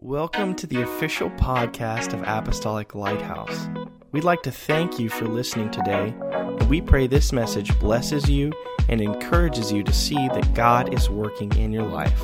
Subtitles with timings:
[0.00, 3.68] Welcome to the official podcast of Apostolic Lighthouse.
[4.12, 8.52] We'd like to thank you for listening today, and we pray this message blesses you
[8.88, 12.22] and encourages you to see that God is working in your life.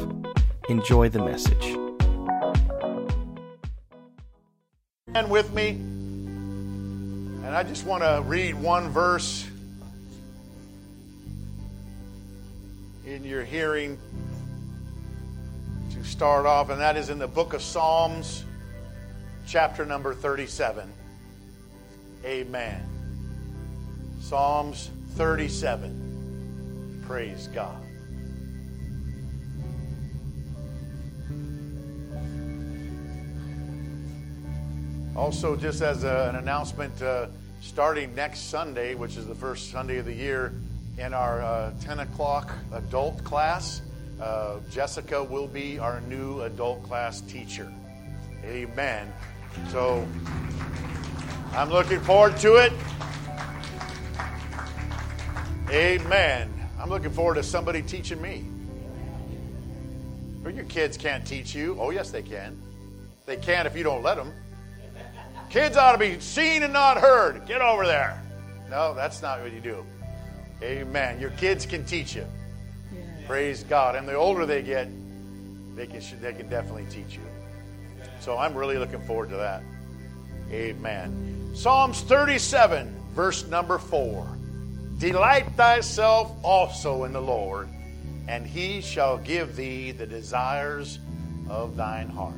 [0.69, 1.77] Enjoy the message.
[5.13, 5.71] And with me.
[5.71, 9.49] And I just want to read one verse
[13.05, 13.99] in your hearing
[16.05, 18.45] start off, and that is in the book of Psalms,
[19.47, 20.93] chapter number 37.
[22.25, 22.83] Amen.
[24.21, 27.03] Psalms 37.
[27.07, 27.81] Praise God.
[35.17, 37.27] Also, just as a, an announcement, uh,
[37.61, 40.53] starting next Sunday, which is the first Sunday of the year,
[40.99, 43.81] in our uh, 10 o'clock adult class,
[44.21, 47.71] uh, Jessica will be our new adult class teacher.
[48.45, 49.13] Amen.
[49.71, 50.07] So
[51.53, 52.73] I'm looking forward to it.
[55.71, 56.53] Amen.
[56.79, 58.45] I'm looking forward to somebody teaching me.
[60.45, 61.77] Your kids can't teach you.
[61.81, 62.61] Oh, yes, they can.
[63.27, 64.33] They can if you don't let them.
[65.49, 67.47] Kids ought to be seen and not heard.
[67.47, 68.23] Get over there.
[68.71, 69.85] No, that's not what you do.
[70.63, 71.21] Amen.
[71.21, 72.27] Your kids can teach you.
[73.27, 73.97] Praise God.
[73.97, 74.89] And the older they get,
[75.77, 77.23] they can, they can definitely teach you.
[78.21, 79.63] So I'm really looking forward to that.
[80.51, 81.51] Amen.
[81.55, 84.27] Psalms 37, verse number 4.
[84.99, 87.69] Delight thyself also in the Lord,
[88.29, 90.99] and he shall give thee the desires
[91.49, 92.35] of thine heart.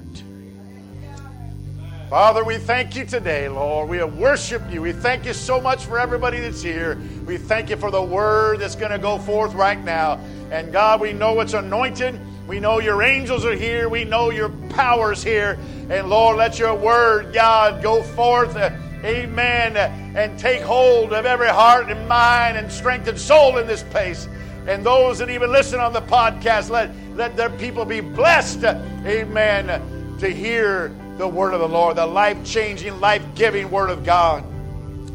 [2.08, 3.88] Father, we thank you today, Lord.
[3.88, 4.80] We have worshiped you.
[4.80, 6.96] We thank you so much for everybody that's here.
[7.26, 10.20] We thank you for the word that's going to go forth right now.
[10.52, 12.20] And God, we know it's anointed.
[12.46, 13.88] We know your angels are here.
[13.88, 15.58] We know your power's here.
[15.90, 18.56] And Lord, let your word, God, go forth.
[18.56, 19.76] Amen.
[19.76, 24.28] and take hold of every heart and mind and strength and soul in this place.
[24.68, 28.62] And those that even listen on the podcast, let, let their people be blessed.
[28.62, 30.16] amen.
[30.20, 34.44] To hear the word of the Lord, the life changing, life giving word of God.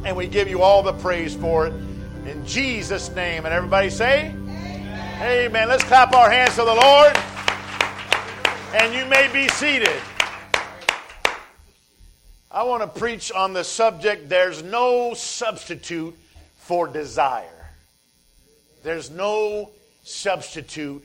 [0.04, 1.74] And we give you all the praise for it.
[2.26, 3.46] In Jesus' name.
[3.46, 5.22] And everybody say, Amen.
[5.22, 5.68] Amen.
[5.68, 7.18] Let's clap our hands to the Lord.
[8.74, 10.02] And you may be seated.
[12.50, 16.18] I want to preach on the subject there's no substitute
[16.58, 17.70] for desire.
[18.84, 19.70] There's no
[20.04, 21.04] substitute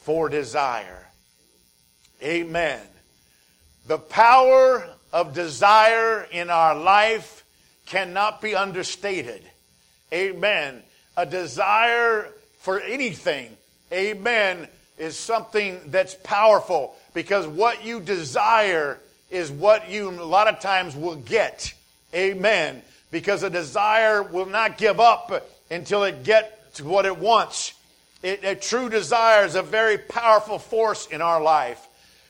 [0.00, 1.06] for desire.
[2.22, 2.80] Amen.
[3.86, 7.44] The power of desire in our life
[7.86, 9.42] cannot be understated.
[10.12, 10.82] Amen.
[11.16, 12.28] A desire
[12.60, 13.56] for anything,
[13.92, 14.66] amen,
[14.98, 18.98] is something that's powerful because what you desire
[19.30, 21.72] is what you a lot of times will get.
[22.12, 22.82] Amen.
[23.12, 27.72] Because a desire will not give up until it gets what it wants.
[28.22, 31.85] It, a true desire is a very powerful force in our life.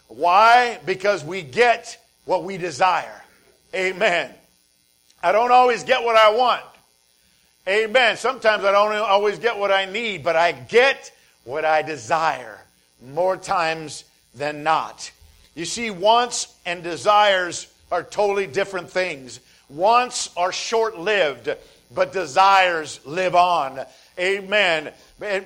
[0.09, 0.79] Why?
[0.85, 3.23] Because we get what we desire.
[3.75, 4.31] Amen.
[5.23, 6.63] I don't always get what I want.
[7.69, 8.17] Amen.
[8.17, 11.11] Sometimes I don't always get what I need, but I get
[11.45, 12.61] what I desire
[13.05, 15.11] more times than not.
[15.55, 19.41] You see, wants and desires are totally different things.
[19.69, 21.51] Wants are short lived,
[21.95, 23.81] but desires live on.
[24.19, 24.93] Amen.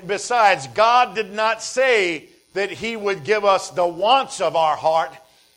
[0.06, 5.12] Besides, God did not say that He would give us the wants of our heart.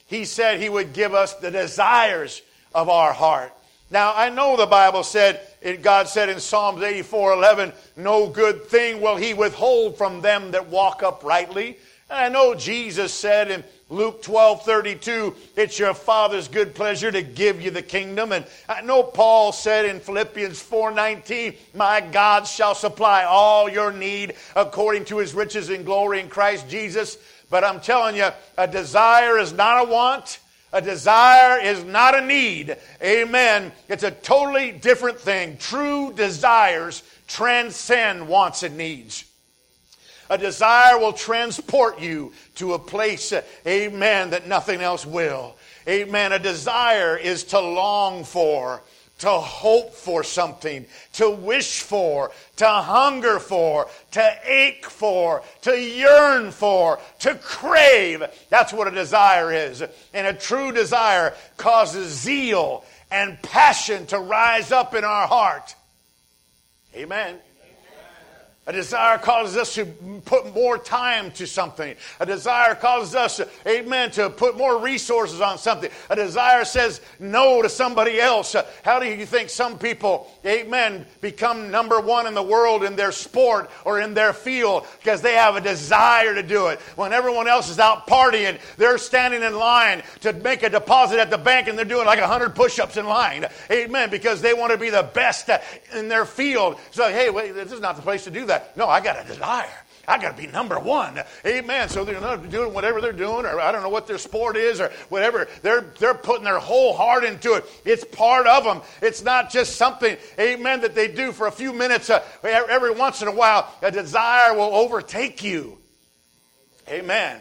[0.06, 2.42] He said He would give us the desires
[2.74, 3.54] of our heart.
[3.90, 5.40] Now, I know the Bible said,
[5.82, 10.68] God said in Psalms 84 11, no good thing will He withhold from them that
[10.68, 11.78] walk uprightly.
[12.10, 17.22] And I know Jesus said in Luke 12 32, it's your Father's good pleasure to
[17.22, 18.32] give you the kingdom.
[18.32, 23.94] And I know Paul said in Philippians 4 19, my God shall supply all your
[23.94, 27.20] need according to his riches and glory in Christ Jesus.
[27.52, 30.40] But I'm telling you, a desire is not a want.
[30.72, 32.76] A desire is not a need.
[33.00, 33.72] Amen.
[33.90, 35.58] It's a totally different thing.
[35.58, 39.26] True desires transcend wants and needs.
[40.34, 45.56] A desire will transport you to a place, uh, amen, that nothing else will.
[45.88, 46.32] Amen.
[46.32, 48.82] A desire is to long for,
[49.20, 56.50] to hope for something, to wish for, to hunger for, to ache for, to yearn
[56.50, 58.24] for, to crave.
[58.50, 59.84] That's what a desire is.
[60.16, 65.76] And a true desire causes zeal and passion to rise up in our heart.
[66.96, 67.38] Amen.
[68.66, 69.86] A desire causes us to
[70.24, 71.96] put more time to something.
[72.22, 75.92] A desire causes us, amen, to put more resources on something.
[76.10, 78.56] A desire says no to somebody else.
[78.84, 83.12] How do you think some people, amen, become number one in the world in their
[83.12, 84.88] sport or in their field?
[85.00, 86.80] Because they have a desire to do it.
[86.96, 91.30] When everyone else is out partying, they're standing in line to make a deposit at
[91.30, 93.46] the bank and they're doing like 100 push ups in line.
[93.70, 95.50] Amen, because they want to be the best
[95.94, 96.80] in their field.
[96.92, 98.78] So, hey, wait, this is not the place to do that that.
[98.78, 99.70] No, I got a desire.
[100.06, 101.22] I got to be number one.
[101.46, 101.88] Amen.
[101.88, 104.82] So they're not doing whatever they're doing, or I don't know what their sport is,
[104.82, 105.48] or whatever.
[105.62, 107.66] They're, they're putting their whole heart into it.
[107.86, 108.82] It's part of them.
[109.02, 112.10] It's not just something, amen, that they do for a few minutes.
[112.10, 115.78] Uh, every once in a while, a desire will overtake you.
[116.90, 117.40] Amen.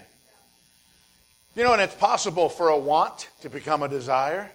[1.56, 4.50] You know, and it's possible for a want to become a desire.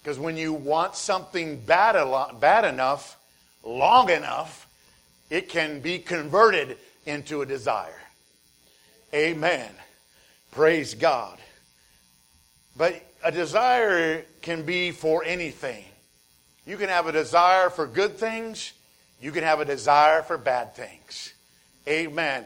[0.00, 1.94] Because when you want something bad,
[2.40, 3.16] bad enough,
[3.64, 4.61] long enough,
[5.32, 6.76] it can be converted
[7.06, 8.02] into a desire.
[9.14, 9.70] Amen.
[10.50, 11.38] Praise God.
[12.76, 15.86] But a desire can be for anything.
[16.66, 18.74] You can have a desire for good things,
[19.22, 21.32] you can have a desire for bad things.
[21.88, 22.44] Amen.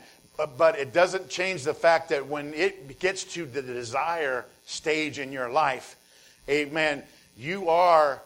[0.57, 5.33] But, it doesn't change the fact that when it gets to the desire stage in
[5.33, 5.97] your life,
[6.49, 7.03] amen,
[7.37, 8.23] you are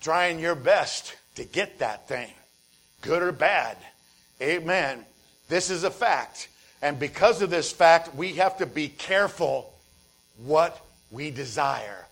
[0.00, 2.30] trying your best to get that thing,
[3.00, 3.76] good or bad.
[4.40, 5.04] Amen.
[5.48, 6.48] This is a fact.
[6.82, 9.72] And because of this fact, we have to be careful
[10.44, 12.06] what we desire.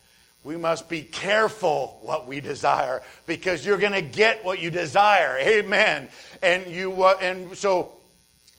[0.44, 5.38] We must be careful what we desire because you're going to get what you desire.
[5.38, 6.08] Amen.
[6.42, 7.92] And you uh, and so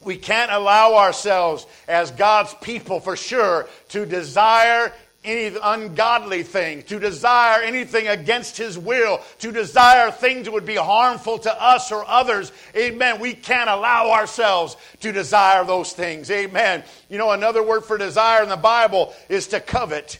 [0.01, 4.93] we can't allow ourselves as God's people for sure to desire
[5.23, 10.75] any ungodly thing, to desire anything against His will, to desire things that would be
[10.75, 12.51] harmful to us or others.
[12.75, 13.19] Amen.
[13.19, 16.29] We can't allow ourselves to desire those things.
[16.29, 16.83] Amen.
[17.09, 20.19] You know, another word for desire in the Bible is to covet.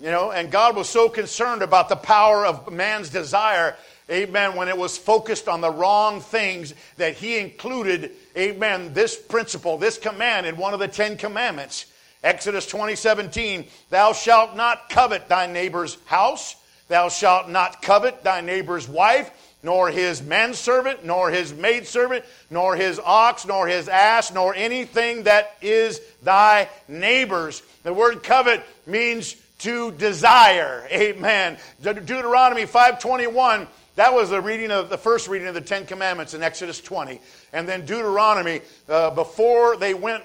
[0.00, 3.76] You know, and God was so concerned about the power of man's desire,
[4.10, 9.78] amen, when it was focused on the wrong things that He included, amen, this principle,
[9.78, 11.86] this command in one of the Ten Commandments.
[12.22, 16.56] Exodus 20, 17, thou shalt not covet thy neighbor's house,
[16.88, 19.30] thou shalt not covet thy neighbor's wife,
[19.62, 25.56] nor his manservant, nor his maidservant, nor his ox, nor his ass, nor anything that
[25.60, 27.62] is thy neighbor's.
[27.82, 30.86] The word covet means to desire.
[30.92, 31.58] Amen.
[31.82, 33.66] Deuteronomy 521
[33.96, 37.18] that was the reading of the first reading of the Ten Commandments in Exodus 20.
[37.54, 38.60] And then Deuteronomy,
[38.90, 40.22] uh, before they went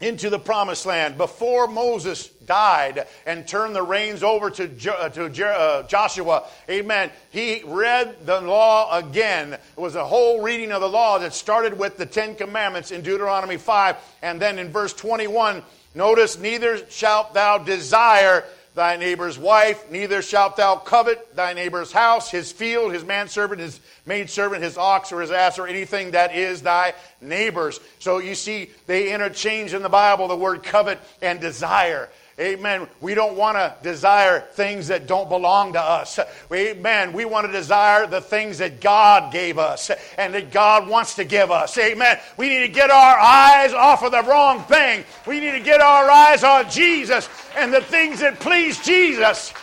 [0.00, 5.08] into the promised land before Moses died and turned the reins over to, jo- uh,
[5.08, 6.44] to Jer- uh, Joshua.
[6.68, 7.10] Amen.
[7.30, 9.54] He read the law again.
[9.54, 13.00] It was a whole reading of the law that started with the Ten Commandments in
[13.00, 13.96] Deuteronomy 5.
[14.20, 15.62] And then in verse 21,
[15.94, 18.44] notice, neither shalt thou desire
[18.76, 23.80] thy neighbor's wife, neither shalt thou covet thy neighbor's house, his field, his manservant, his
[24.04, 27.80] maidservant, his ox, or his ass, or anything that is thy neighbor's.
[27.98, 32.10] So you see, they interchange in the Bible the word covet and desire.
[32.38, 32.86] Amen.
[33.00, 36.18] We don't want to desire things that don't belong to us.
[36.52, 37.14] Amen.
[37.14, 41.24] We want to desire the things that God gave us and that God wants to
[41.24, 41.78] give us.
[41.78, 42.18] Amen.
[42.36, 45.04] We need to get our eyes off of the wrong thing.
[45.26, 49.54] We need to get our eyes on Jesus and the things that please Jesus.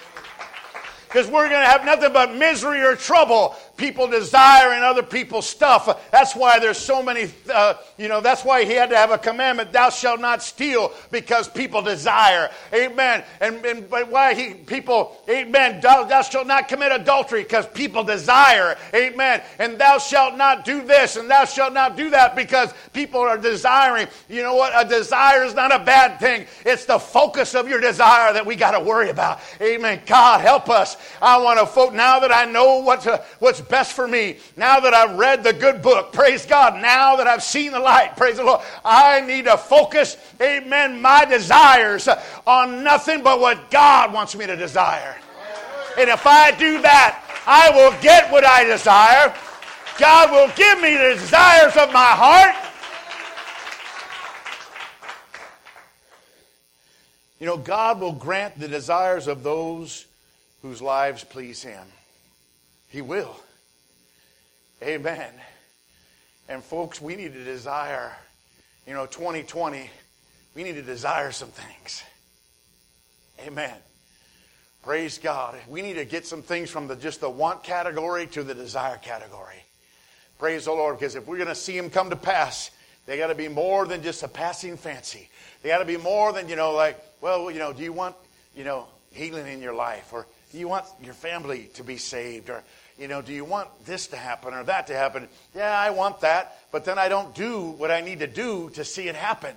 [1.07, 6.11] Because we're going to have nothing but misery or trouble people desiring other people's stuff.
[6.11, 9.17] That's why there's so many, uh, you know, that's why he had to have a
[9.17, 12.49] commandment, thou shalt not steal, because people desire.
[12.73, 13.23] Amen.
[13.41, 18.77] And, and why he, people, amen, thou, thou shalt not commit adultery, because people desire.
[18.93, 19.41] Amen.
[19.59, 23.37] And thou shalt not do this, and thou shalt not do that, because people are
[23.37, 24.07] desiring.
[24.29, 24.71] You know what?
[24.75, 26.45] A desire is not a bad thing.
[26.65, 29.39] It's the focus of your desire that we got to worry about.
[29.59, 30.01] Amen.
[30.05, 30.95] God, help us.
[31.21, 34.37] I want to focus, now that I know what to, what's best for me.
[34.55, 36.79] Now that I've read the good book, praise God.
[36.79, 38.61] Now that I've seen the light, praise the Lord.
[38.85, 42.07] I need to focus, amen, my desires
[42.45, 45.15] on nothing but what God wants me to desire.
[45.97, 49.33] And if I do that, I will get what I desire.
[49.97, 52.55] God will give me the desires of my heart.
[57.39, 60.05] You know, God will grant the desires of those
[60.61, 61.87] whose lives please Him.
[62.89, 63.35] He will.
[64.83, 65.31] Amen.
[66.49, 68.11] And folks, we need to desire,
[68.85, 69.89] you know, 2020,
[70.55, 72.03] we need to desire some things.
[73.47, 73.73] Amen.
[74.83, 75.55] Praise God.
[75.69, 78.97] We need to get some things from the just the want category to the desire
[78.97, 79.63] category.
[80.37, 82.69] Praise the Lord, because if we're going to see them come to pass,
[83.05, 85.29] they got to be more than just a passing fancy.
[85.61, 88.17] They got to be more than, you know, like, well, you know, do you want,
[88.53, 90.11] you know, healing in your life?
[90.11, 92.49] Or do you want your family to be saved?
[92.49, 92.61] Or,
[92.97, 95.27] you know, do you want this to happen or that to happen?
[95.55, 98.83] Yeah, I want that, but then I don't do what I need to do to
[98.83, 99.55] see it happen.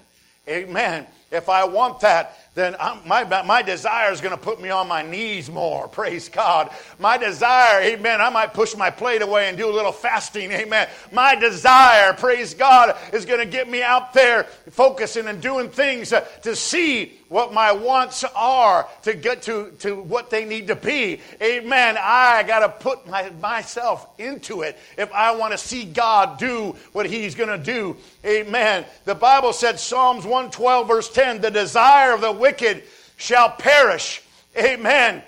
[0.49, 1.07] Amen.
[1.31, 5.03] If I want that, then my, my desire is going to put me on my
[5.03, 5.89] knees more.
[5.97, 6.71] Praise God.
[6.99, 10.51] My desire, amen, I might push my plate away and do a little fasting.
[10.53, 10.89] Amen.
[11.13, 16.15] My desire, praise God, is going to get me out there focusing and doing things
[16.43, 21.21] to see what my wants are to get to, to what they need to be.
[21.43, 21.97] Amen.
[22.01, 26.77] I got to put my, myself into it if I want to see God do
[26.93, 27.97] what He's going to do.
[28.25, 28.85] Amen.
[29.05, 32.83] The Bible said, Psalms 112, verse 10, the desire of the wicked
[33.17, 34.21] shall perish.
[34.55, 35.23] Amen.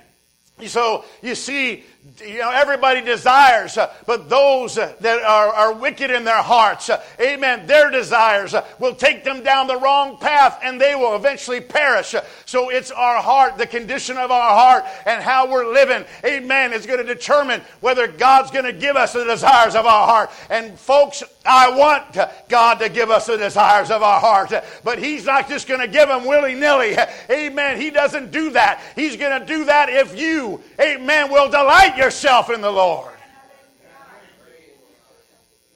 [0.67, 1.85] So you see,
[2.21, 6.91] you know, everybody desires, uh, but those uh, that are, are wicked in their hearts,
[6.91, 11.61] uh, amen, their desires will take them down the wrong path and they will eventually
[11.61, 12.15] perish.
[12.47, 16.87] So it's our heart, the condition of our heart, and how we're living, amen, is
[16.87, 20.31] going to determine whether God's going to give us the desires of our heart.
[20.51, 22.17] And folks, I want
[22.49, 24.53] God to give us the desires of our heart,
[24.85, 26.97] but He's not just going to give them willy nilly.
[27.31, 27.81] Amen.
[27.81, 28.83] He doesn't do that.
[28.95, 33.13] He's going to do that if you, amen, will delight yourself in the Lord.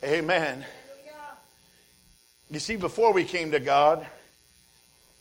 [0.05, 0.65] Amen.
[2.51, 4.07] You see, before we came to God,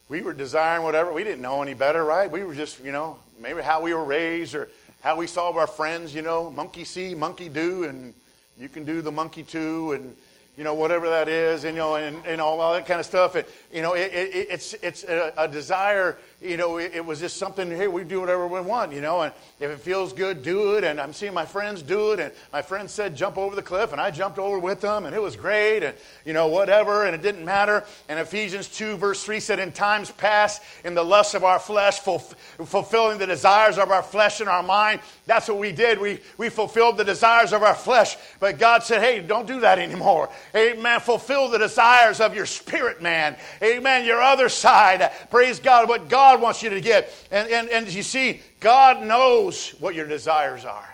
[0.09, 1.13] we were desiring whatever.
[1.13, 2.29] We didn't know any better, right?
[2.29, 4.69] We were just, you know, maybe how we were raised or
[5.01, 8.13] how we saw our friends, you know, monkey see, monkey do, and
[8.59, 10.15] you can do the monkey too, and
[10.57, 13.35] you know, whatever that is, and, you know, and, and all that kind of stuff.
[13.73, 17.37] You know, it, it, it's, it's a, a desire you know, it, it, was just
[17.37, 20.75] something, hey, we do whatever we want, you know, and if it feels good, do
[20.75, 20.83] it.
[20.83, 22.19] And I'm seeing my friends do it.
[22.19, 23.91] And my friends said, jump over the cliff.
[23.91, 25.83] And I jumped over with them, and it was great.
[25.83, 25.95] And,
[26.25, 27.05] you know, whatever.
[27.05, 27.83] And it didn't matter.
[28.09, 31.99] And Ephesians 2, verse 3 said, In times past, in the lusts of our flesh,
[31.99, 35.01] fulfilling the desires of our flesh and our mind.
[35.27, 35.99] That's what we did.
[35.99, 38.17] We, we fulfilled the desires of our flesh.
[38.39, 40.29] But God said, hey, don't do that anymore.
[40.55, 40.99] Amen.
[41.01, 43.35] Fulfill the desires of your spirit, man.
[43.61, 44.05] Amen.
[44.05, 45.11] Your other side.
[45.29, 45.87] Praise God.
[45.87, 47.13] What God God wants you to get.
[47.29, 50.87] And, and, and you see, God knows what your desires are.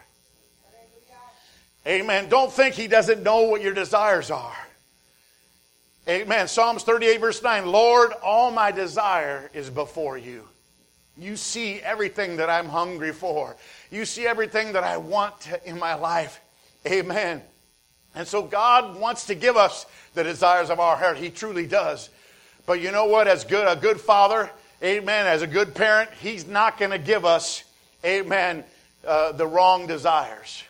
[1.86, 2.27] Amen.
[2.27, 4.58] Don't think He doesn't know what your desires are.
[6.10, 6.48] Amen.
[6.48, 10.44] Psalms 38, verse 9 Lord, all my desire is before you.
[11.17, 13.56] You see everything that I'm hungry for,
[13.91, 16.41] you see everything that I want in my life.
[16.88, 17.44] Amen.
[18.15, 21.17] And so God wants to give us the desires of our heart.
[21.17, 22.10] He truly does.
[22.65, 23.27] But you know what?
[23.27, 24.50] As good a good father,
[24.84, 27.63] amen, as a good parent, he's not going to give us,
[28.05, 28.63] amen,
[29.05, 30.63] uh, the wrong desires.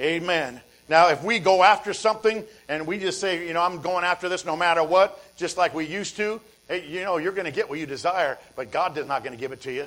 [0.00, 0.60] Amen.
[0.88, 4.28] Now, if we go after something and we just say, you know, I'm going after
[4.28, 7.52] this no matter what, just like we used to, hey, you know, you're going to
[7.52, 9.86] get what you desire, but God is not going to give it to you.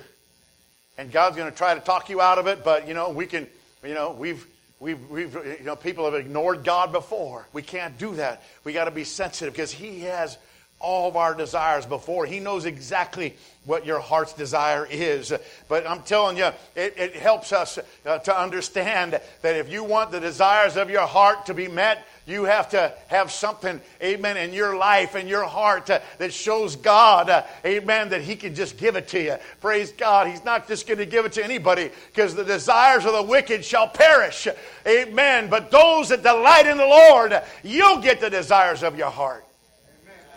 [0.97, 3.27] And God's going to try to talk you out of it, but, you know, we
[3.27, 3.47] can,
[3.83, 4.47] you know, we've,
[4.79, 7.47] we've, we've, you know, people have ignored God before.
[7.53, 8.41] We can't do that.
[8.63, 10.37] We got to be sensitive because He has
[10.79, 12.25] all of our desires before.
[12.25, 15.33] He knows exactly what your heart's desire is.
[15.67, 20.11] But I'm telling you, it, it helps us uh, to understand that if you want
[20.11, 24.53] the desires of your heart to be met, you have to have something, amen, in
[24.53, 28.77] your life and your heart uh, that shows God, uh, amen, that He can just
[28.77, 29.35] give it to you.
[29.61, 30.27] Praise God.
[30.27, 33.63] He's not just going to give it to anybody because the desires of the wicked
[33.65, 34.47] shall perish.
[34.85, 35.49] Amen.
[35.49, 39.46] But those that delight in the Lord, you'll get the desires of your heart.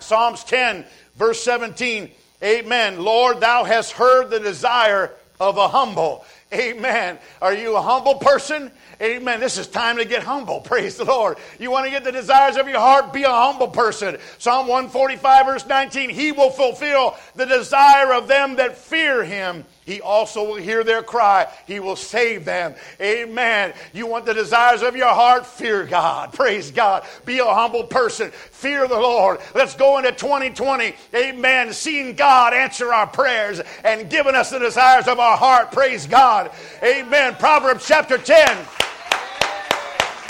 [0.00, 0.84] Psalms 10,
[1.16, 2.10] verse 17.
[2.42, 3.02] Amen.
[3.02, 6.24] Lord, thou hast heard the desire of a humble.
[6.52, 7.18] Amen.
[7.40, 8.70] Are you a humble person?
[9.00, 9.40] Amen.
[9.40, 10.60] This is time to get humble.
[10.64, 11.38] Praise the Lord.
[11.58, 13.12] You want to get the desires of your heart?
[13.12, 14.18] Be a humble person.
[14.38, 16.10] Psalm 145, verse 19.
[16.10, 19.64] He will fulfill the desire of them that fear him.
[19.86, 21.48] He also will hear their cry.
[21.66, 22.74] He will save them.
[23.00, 23.72] Amen.
[23.92, 25.46] You want the desires of your heart?
[25.46, 26.32] Fear God.
[26.34, 27.04] Praise God.
[27.24, 28.30] Be a humble person.
[28.30, 29.40] Fear the Lord.
[29.54, 30.94] Let's go into 2020.
[31.14, 31.72] Amen.
[31.72, 35.72] Seeing God answer our prayers and giving us the desires of our heart.
[35.72, 36.50] Praise God.
[36.82, 37.34] Amen.
[37.36, 38.58] Proverbs chapter 10.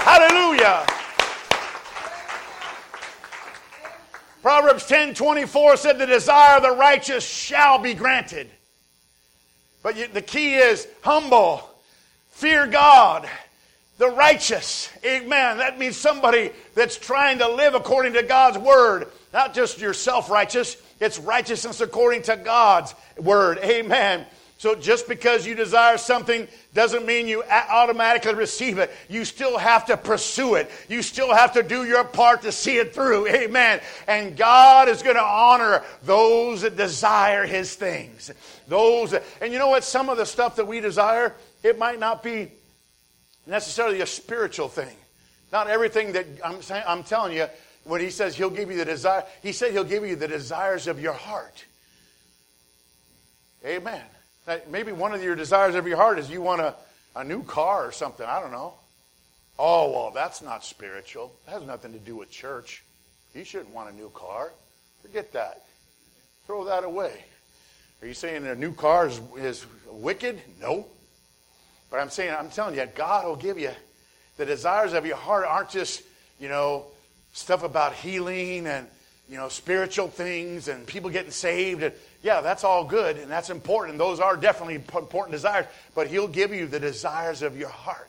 [0.02, 0.86] Hallelujah.
[4.42, 8.48] Proverbs 10 24 said, The desire of the righteous shall be granted.
[9.82, 11.68] But you, the key is humble,
[12.30, 13.28] fear God,
[13.98, 14.90] the righteous.
[15.04, 15.58] Amen.
[15.58, 20.30] That means somebody that's trying to live according to God's word, not just your self
[20.30, 23.58] righteous, it's righteousness according to God's word.
[23.58, 24.26] Amen.
[24.60, 28.90] So just because you desire something doesn't mean you automatically receive it.
[29.08, 30.70] You still have to pursue it.
[30.86, 33.26] You still have to do your part to see it through.
[33.28, 33.80] Amen.
[34.06, 38.30] And God is going to honor those that desire his things.
[38.68, 39.82] Those that, and you know what?
[39.82, 42.52] Some of the stuff that we desire, it might not be
[43.46, 44.94] necessarily a spiritual thing.
[45.50, 47.46] Not everything that I'm saying, I'm telling you,
[47.84, 50.86] when he says he'll give you the desire, he said he'll give you the desires
[50.86, 51.64] of your heart.
[53.64, 54.02] Amen.
[54.68, 56.74] Maybe one of your desires of your heart is you want a,
[57.14, 58.26] a new car or something.
[58.26, 58.74] I don't know.
[59.58, 61.32] Oh, well, that's not spiritual.
[61.46, 62.82] It has nothing to do with church.
[63.34, 64.52] You shouldn't want a new car.
[65.02, 65.64] Forget that.
[66.46, 67.12] Throw that away.
[68.02, 70.40] Are you saying a new car is, is wicked?
[70.60, 70.86] No.
[71.90, 73.70] But I'm saying, I'm telling you, God will give you
[74.36, 76.02] the desires of your heart aren't just,
[76.38, 76.86] you know,
[77.34, 78.86] stuff about healing and,
[79.28, 81.82] you know, spiritual things and people getting saved.
[81.82, 83.98] And, yeah, that's all good and that's important.
[83.98, 85.66] Those are definitely important desires.
[85.94, 88.06] But He'll give you the desires of your heart.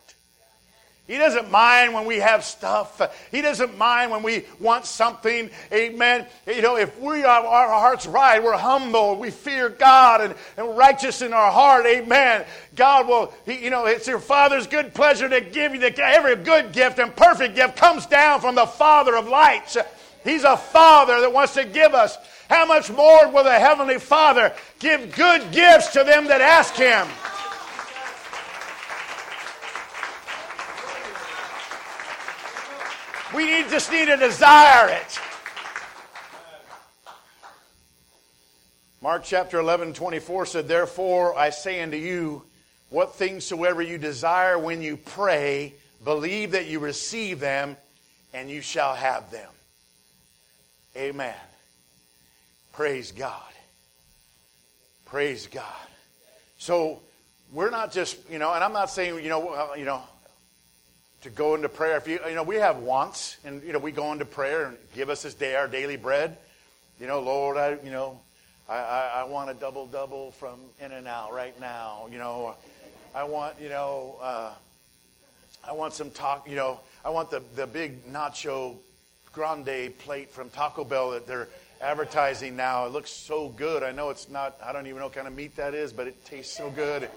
[1.08, 3.02] He doesn't mind when we have stuff.
[3.32, 5.50] He doesn't mind when we want something.
[5.74, 6.26] Amen.
[6.48, 10.78] You know, if we have our hearts right, we're humble, we fear God and, and
[10.78, 11.86] righteous in our heart.
[11.86, 12.46] Amen.
[12.76, 16.38] God will, he, you know, it's your Father's good pleasure to give you the, every
[16.38, 19.76] good gift and perfect gift comes down from the Father of lights.
[20.24, 22.16] He's a Father that wants to give us.
[22.52, 27.08] How much more will the Heavenly Father give good gifts to them that ask Him?
[33.34, 35.20] We need, just need to desire it.
[39.02, 42.44] Mark chapter 11, 24 said, Therefore I say unto you,
[42.90, 47.78] what things soever you desire when you pray, believe that you receive them,
[48.34, 49.50] and you shall have them.
[50.98, 51.34] Amen.
[52.74, 53.42] Praise God.
[55.06, 55.66] Praise God.
[56.58, 57.02] So
[57.52, 60.02] we're not just, you know, and I'm not saying, you know, you know,
[61.24, 61.98] to go into prayer.
[61.98, 64.78] If you, you know, we have wants, and you know, we go into prayer and
[64.96, 66.38] give us this day our daily bread.
[67.00, 68.20] You know, Lord, I, you know,
[68.70, 72.08] I, I, I want a double double from In-N-Out right now.
[72.12, 72.56] You know,
[73.14, 74.52] I want, you know, uh,
[75.68, 76.48] I want some talk.
[76.50, 78.78] You know, I want the the big nacho
[79.34, 81.50] grande plate from Taco Bell that they're
[81.82, 82.86] advertising now.
[82.86, 83.84] It looks so good.
[83.84, 84.58] I know it's not.
[84.64, 87.10] I don't even know what kind of meat that is, but it tastes so good.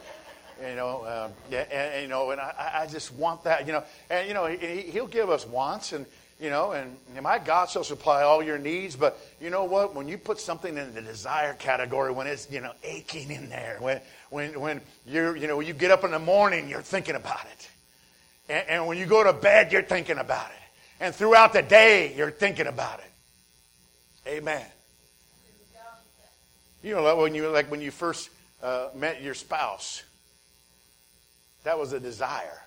[0.61, 3.67] You know, um, yeah, and, and, you know, and I, I just want that.
[3.67, 6.07] You know, and you know, he, he'll give us wants, and
[6.41, 8.97] you know, and, and my God shall supply all your needs.
[8.97, 9.95] But you know what?
[9.95, 13.77] When you put something in the desire category, when it's you know aching in there,
[13.81, 14.01] when
[14.31, 17.69] when when you're you know you get up in the morning, you're thinking about it,
[18.49, 22.15] and, and when you go to bed, you're thinking about it, and throughout the day,
[22.17, 23.11] you're thinking about it.
[24.27, 24.65] Amen.
[26.83, 28.31] You know, like when you like when you first
[28.63, 30.03] uh, met your spouse
[31.65, 32.63] that was a desire.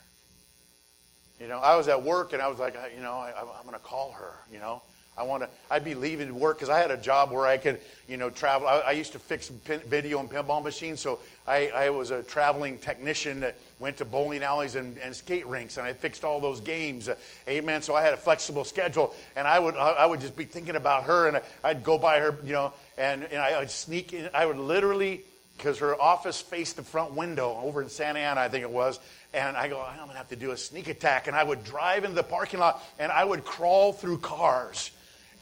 [1.40, 3.74] You know, I was at work and I was like, you know, I, am going
[3.74, 4.34] to call her.
[4.52, 4.82] You know,
[5.18, 5.50] I want to.
[5.72, 8.68] I'd be leaving work because I had a job where I could, you know, travel.
[8.68, 12.22] I, I used to fix pin, video and pinball machines, so I, I, was a
[12.22, 16.40] traveling technician that went to bowling alleys and, and skate rinks, and I fixed all
[16.40, 17.10] those games.
[17.10, 17.16] Uh,
[17.48, 17.82] amen.
[17.82, 21.06] So I had a flexible schedule, and I would I would just be thinking about
[21.06, 24.30] her, and I'd go by her, you know, and, and I would sneak in.
[24.34, 25.24] I would literally
[25.58, 29.00] because her office faced the front window over in Santa Ana, I think it was.
[29.34, 31.28] And I go, I'm to have to do a sneak attack.
[31.28, 34.92] And I would drive into the parking lot and I would crawl through cars.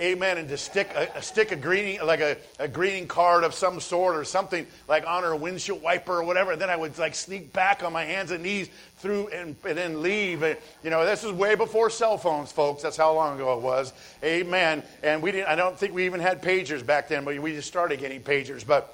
[0.02, 0.38] Amen.
[0.38, 3.80] And to stick a, a stick a greeting, like a, a greeting card of some
[3.80, 6.52] sort or something like on her windshield wiper or whatever.
[6.52, 9.78] And then I would like sneak back on my hands and knees through and, and
[9.78, 10.44] then leave.
[10.44, 12.84] And, you know, this was way before cell phones, folks.
[12.84, 13.94] That's how long ago it was.
[14.22, 14.84] Amen.
[15.02, 17.70] And we didn't, I don't think we even had pagers back then, but we just
[17.70, 18.68] started getting pagers.
[18.68, 18.92] But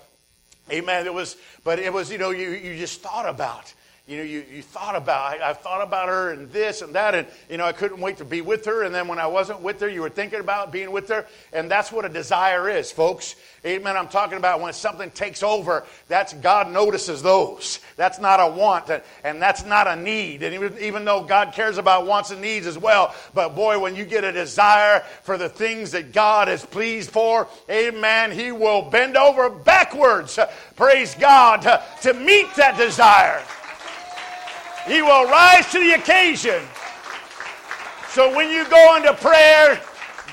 [0.69, 1.05] Amen.
[1.05, 3.73] It was, but it was, you know, you, you just thought about.
[4.12, 7.15] You know, you, you thought about, I, I thought about her and this and that,
[7.15, 8.84] and, you know, I couldn't wait to be with her.
[8.84, 11.26] And then when I wasn't with her, you were thinking about being with her.
[11.54, 13.38] And that's what a desire is, folks.
[13.65, 13.95] Amen.
[13.95, 17.80] I'm talking about when something takes over, that's God notices those.
[17.95, 20.43] That's not a want, and, and that's not a need.
[20.43, 23.95] And even, even though God cares about wants and needs as well, but boy, when
[23.95, 28.82] you get a desire for the things that God is pleased for, amen, He will
[28.82, 30.38] bend over backwards,
[30.76, 33.41] praise God, to, to meet that desire.
[34.88, 36.62] He will rise to the occasion.
[38.10, 39.80] So when you go into prayer,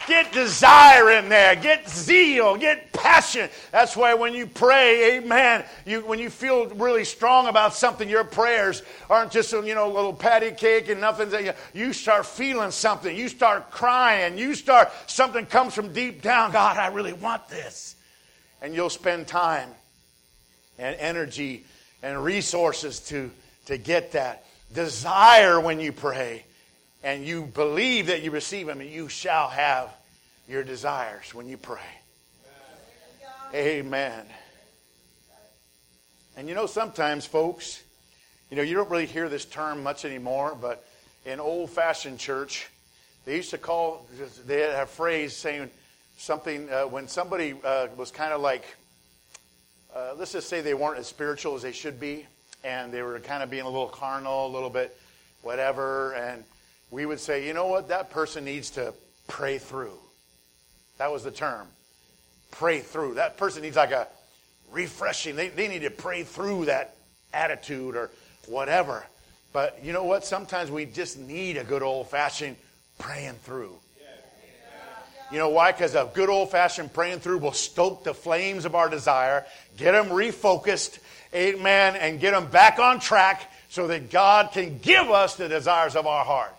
[0.09, 3.49] get desire in there, get zeal, get passion.
[3.71, 8.25] That's why when you pray, amen, you, when you feel really strong about something, your
[8.25, 11.53] prayers aren't just you know a little patty cake and nothing.
[11.75, 13.15] You start feeling something.
[13.15, 14.39] You start crying.
[14.39, 16.53] You start, something comes from deep down.
[16.53, 17.95] God, I really want this.
[18.61, 19.69] And you'll spend time
[20.79, 21.65] and energy
[22.03, 23.31] and resources to,
[23.68, 24.44] to get that.
[24.74, 26.44] Desire when you pray
[27.02, 29.88] and you believe that you receive them, and you shall have
[30.48, 31.78] your desires when you pray.
[33.54, 34.26] Amen.
[36.37, 37.83] And you know, sometimes, folks,
[38.50, 40.85] you know, you don't really hear this term much anymore, but
[41.24, 42.68] in old fashioned church,
[43.24, 44.07] they used to call,
[44.46, 45.70] they had a phrase saying
[46.16, 48.64] something uh, when somebody uh, was kind of like,
[49.94, 52.26] uh, let's just say they weren't as spiritual as they should be,
[52.64, 54.97] and they were kind of being a little carnal, a little bit
[55.42, 56.44] whatever, and
[56.90, 58.92] we would say, you know what, that person needs to
[59.27, 59.99] pray through.
[60.99, 61.68] That was the term.
[62.51, 63.14] Pray through.
[63.14, 64.09] That person needs like a
[64.73, 65.37] refreshing.
[65.37, 66.97] They, they need to pray through that
[67.33, 68.11] attitude or
[68.47, 69.05] whatever.
[69.53, 70.25] But you know what?
[70.25, 72.57] Sometimes we just need a good old fashioned
[72.99, 73.75] praying through.
[75.31, 75.73] You know why?
[75.73, 79.44] Because a good old fashioned praying through will stoke the flames of our desire,
[79.77, 80.99] get them refocused,
[81.35, 85.97] amen, and get them back on track so that God can give us the desires
[85.97, 86.55] of our heart.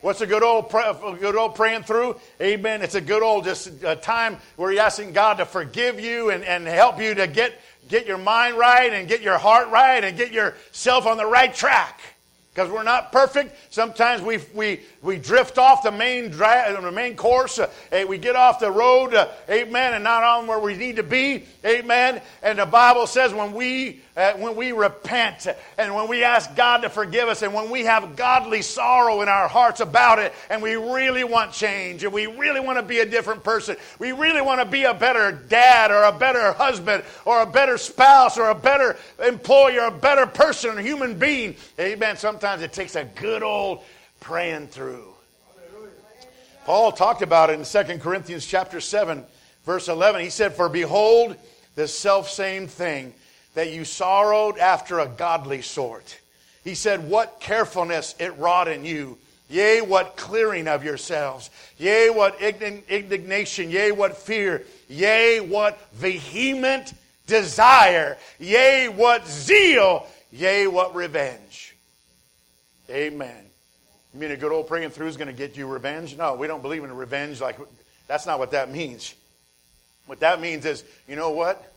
[0.00, 2.20] What's a good old, good old praying through?
[2.38, 2.82] Amen.
[2.82, 6.44] It's a good old just a time where you're asking God to forgive you and,
[6.44, 10.14] and help you to get, get your mind right and get your heart right and
[10.14, 12.00] get yourself on the right track
[12.54, 13.56] because we're not perfect.
[13.70, 17.58] Sometimes we, we, we drift off the main, dra- the main course.
[17.58, 17.68] Uh,
[18.08, 21.44] we get off the road, uh, amen, and not on where we need to be,
[21.64, 22.22] amen.
[22.44, 26.82] And the Bible says when we, uh, when we repent and when we ask God
[26.82, 30.62] to forgive us and when we have godly sorrow in our hearts about it and
[30.62, 34.42] we really want change and we really want to be a different person, we really
[34.42, 38.50] want to be a better dad or a better husband or a better spouse or
[38.50, 38.96] a better
[39.26, 42.16] employer, a better person, a human being, amen.
[42.16, 43.82] Sometimes sometimes it takes a good old
[44.20, 45.14] praying through.
[46.66, 49.24] Paul talked about it in 2 Corinthians chapter 7,
[49.64, 50.20] verse 11.
[50.20, 51.36] He said, For behold,
[51.74, 53.14] the self same thing,
[53.54, 56.18] that you sorrowed after a godly sort.
[56.62, 59.18] He said, What carefulness it wrought in you.
[59.50, 61.50] Yea, what clearing of yourselves.
[61.78, 63.70] Yea, what indignation.
[63.70, 64.64] Yea, what fear.
[64.88, 66.94] Yea, what vehement
[67.26, 68.16] desire.
[68.38, 70.06] Yea, what zeal.
[70.32, 71.76] Yea, what revenge.
[72.90, 73.44] Amen.
[74.12, 76.16] You mean a good old praying through is going to get you revenge?
[76.16, 77.40] No, we don't believe in revenge.
[77.40, 77.58] Like
[78.06, 79.14] that's not what that means.
[80.06, 81.73] What that means is, you know what?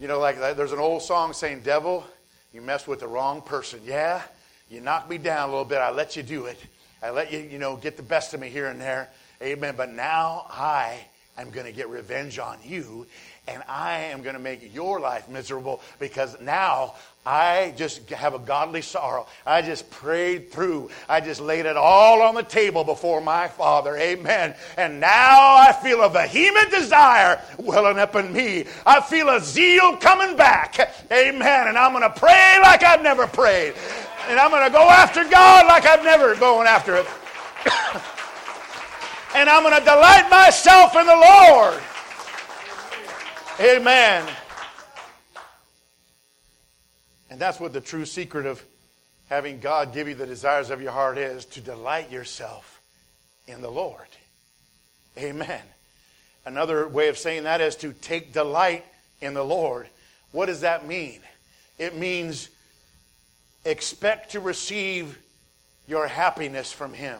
[0.00, 2.06] You know, like there's an old song saying, "Devil,
[2.52, 4.22] you messed with the wrong person." Yeah,
[4.70, 5.78] you knocked me down a little bit.
[5.78, 6.56] I let you do it.
[7.02, 9.08] I let you, you know, get the best of me here and there.
[9.42, 9.74] Amen.
[9.76, 11.00] But now I
[11.36, 13.08] am going to get revenge on you,
[13.48, 16.94] and I am going to make your life miserable because now
[17.28, 19.26] I just have a godly sorrow.
[19.44, 20.88] I just prayed through.
[21.10, 23.98] I just laid it all on the table before my Father.
[23.98, 24.54] Amen.
[24.78, 28.64] And now I feel a vehement desire welling up in me.
[28.86, 30.78] I feel a zeal coming back.
[31.12, 31.68] Amen.
[31.68, 33.74] And I'm going to pray like I've never prayed.
[34.30, 37.06] And I'm going to go after God like I've never gone after it.
[39.36, 41.78] and I'm going to delight myself in the Lord.
[43.60, 44.26] Amen.
[47.30, 48.62] And that's what the true secret of
[49.28, 52.80] having God give you the desires of your heart is to delight yourself
[53.46, 54.06] in the Lord.
[55.18, 55.62] Amen.
[56.44, 58.84] Another way of saying that is to take delight
[59.20, 59.88] in the Lord.
[60.32, 61.20] What does that mean?
[61.78, 62.48] It means
[63.64, 65.18] expect to receive
[65.86, 67.18] your happiness from Him,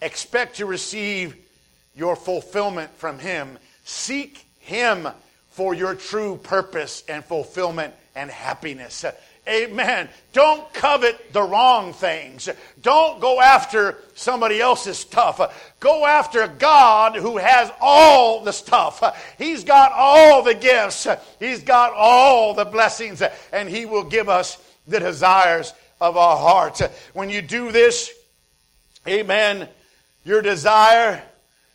[0.00, 1.36] expect to receive
[1.94, 3.58] your fulfillment from Him.
[3.84, 5.08] Seek Him
[5.50, 9.04] for your true purpose and fulfillment and happiness.
[9.48, 10.08] Amen.
[10.32, 12.48] Don't covet the wrong things.
[12.82, 15.40] Don't go after somebody else's stuff.
[15.78, 19.00] Go after God who has all the stuff.
[19.38, 21.06] He's got all the gifts.
[21.38, 26.82] He's got all the blessings, and He will give us the desires of our hearts.
[27.12, 28.10] When you do this,
[29.06, 29.68] amen,
[30.24, 31.22] your desire,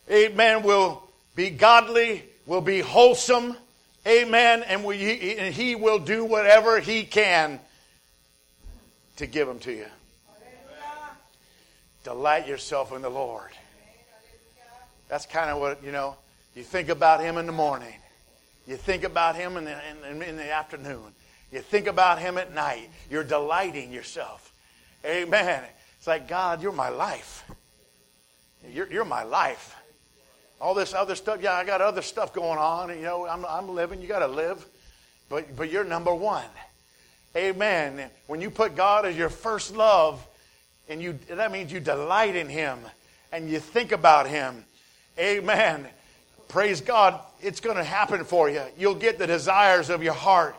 [0.10, 1.04] amen, will
[1.36, 3.56] be godly, will be wholesome,
[4.08, 4.64] Amen.
[4.64, 7.60] And, we, and he will do whatever he can
[9.18, 9.86] to give them to you.
[12.04, 13.52] Delight yourself in the Lord.
[15.08, 16.16] That's kind of what, you know,
[16.56, 17.94] you think about him in the morning.
[18.66, 19.78] You think about him in the,
[20.10, 21.14] in, in the afternoon.
[21.52, 22.90] You think about him at night.
[23.10, 24.54] You're delighting yourself.
[25.06, 25.64] Amen.
[25.98, 27.44] It's like, God, you're my life.
[28.68, 29.76] You're, you're my life
[30.62, 31.42] all this other stuff.
[31.42, 32.90] Yeah, I got other stuff going on.
[32.90, 34.00] You know, I'm, I'm living.
[34.00, 34.64] You got to live.
[35.28, 36.46] But, but you're number one.
[37.36, 38.10] Amen.
[38.28, 40.26] When you put God as your first love,
[40.88, 42.78] and you, that means you delight in Him
[43.32, 44.66] and you think about Him.
[45.18, 45.88] Amen.
[46.48, 47.20] Praise God.
[47.42, 48.62] It's going to happen for you.
[48.78, 50.56] You'll get the desires of your heart.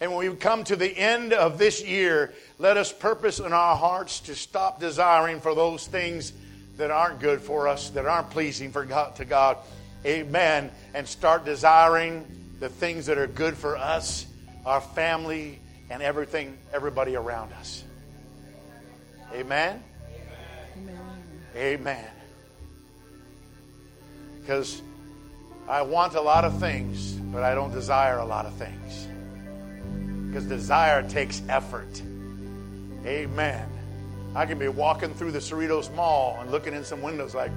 [0.00, 3.76] And when we come to the end of this year, let us purpose in our
[3.76, 6.32] hearts to stop desiring for those things
[6.76, 9.58] that aren't good for us, that aren't pleasing for God, to God.
[10.04, 10.70] Amen.
[10.94, 12.26] And start desiring
[12.60, 14.26] the things that are good for us,
[14.64, 15.58] our family,
[15.90, 17.84] and everything, everybody around us.
[19.32, 19.82] Amen.
[21.56, 22.06] Amen.
[24.40, 24.82] Because
[25.68, 29.06] I want a lot of things, but I don't desire a lot of things.
[30.28, 32.02] Because desire takes effort.
[33.04, 33.71] Amen.
[34.34, 37.50] I can be walking through the Cerritos Mall and looking in some windows like,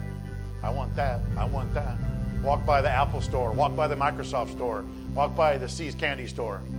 [0.62, 1.98] I want that, I want that.
[2.44, 4.84] Walk by the Apple store, walk by the Microsoft store,
[5.14, 6.62] walk by the See's candy store.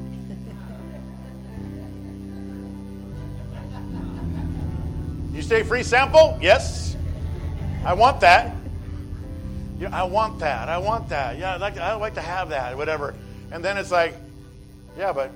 [5.32, 6.38] You say free sample?
[6.40, 6.96] Yes.
[7.84, 8.56] I want that.
[9.78, 10.70] Yeah, I want that.
[10.70, 11.38] I want that.
[11.38, 13.14] Yeah, I'd like to, I'd like to have that, whatever.
[13.52, 14.14] And then it's like,
[14.96, 15.30] yeah, but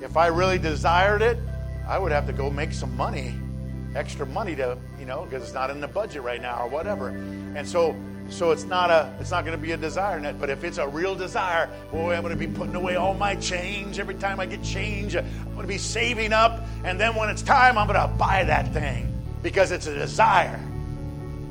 [0.00, 1.38] if I really desired it,
[1.86, 3.34] I would have to go make some money,
[3.94, 7.08] extra money to, you know, because it's not in the budget right now or whatever.
[7.08, 7.96] And so,
[8.28, 10.40] so it's not a, it's not going to be a desire net.
[10.40, 13.36] But if it's a real desire, boy, I'm going to be putting away all my
[13.36, 15.14] change every time I get change.
[15.16, 18.44] I'm going to be saving up, and then when it's time, I'm going to buy
[18.44, 20.60] that thing because it's a desire.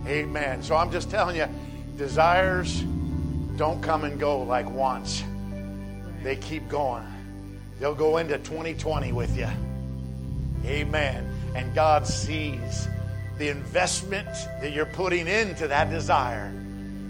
[0.08, 0.62] Amen.
[0.64, 1.48] So I'm just telling you,
[1.98, 2.84] desires
[3.56, 5.24] don't come and go like wants.
[6.24, 7.06] They keep going.
[7.80, 9.48] They'll go into 2020 with you.
[10.66, 11.33] Amen.
[11.56, 12.88] And God sees
[13.38, 14.28] the investment
[14.62, 16.52] that you're putting into that desire.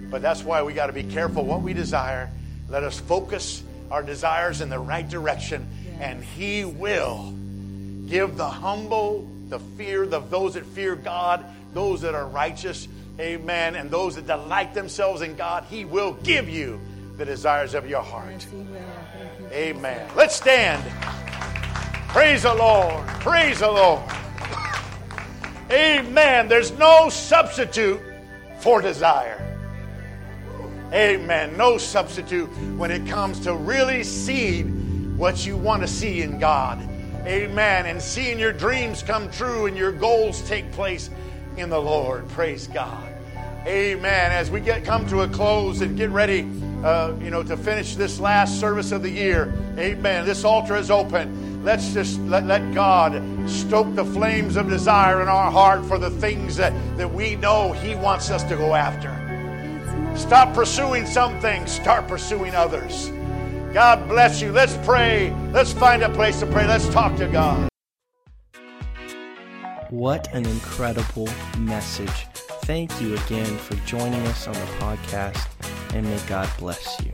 [0.09, 2.29] But that's why we got to be careful what we desire.
[2.69, 5.67] Let us focus our desires in the right direction,
[5.99, 7.33] and He will
[8.07, 12.87] give the humble, the fear, the those that fear God, those that are righteous,
[13.19, 16.79] amen, and those that delight themselves in God, He will give you
[17.17, 18.45] the desires of your heart.
[19.51, 20.09] Amen.
[20.15, 20.83] Let's stand.
[22.09, 23.05] Praise the Lord.
[23.19, 24.03] Praise the Lord.
[25.73, 26.47] Amen.
[26.47, 27.99] There's no substitute
[28.59, 29.39] for desire.
[30.93, 31.57] Amen.
[31.57, 36.79] No substitute when it comes to really seeing what you want to see in God.
[37.25, 37.87] Amen.
[37.87, 41.09] And seeing your dreams come true and your goals take place
[41.57, 42.27] in the Lord.
[42.29, 43.11] Praise God.
[43.65, 44.31] Amen.
[44.31, 46.47] As we get come to a close and get ready,
[46.83, 49.51] uh, you know, to finish this last service of the year.
[49.79, 50.25] Amen.
[50.25, 51.42] This altar is open.
[51.63, 56.09] Let's just let, let God stoke the flames of desire in our heart for the
[56.09, 59.11] things that, that we know He wants us to go after.
[60.17, 63.11] Stop pursuing some things, start pursuing others.
[63.73, 64.51] God bless you.
[64.51, 65.33] Let's pray.
[65.51, 66.67] Let's find a place to pray.
[66.67, 67.69] Let's talk to God.
[69.89, 72.27] What an incredible message.
[72.65, 75.47] Thank you again for joining us on the podcast,
[75.93, 77.13] and may God bless you.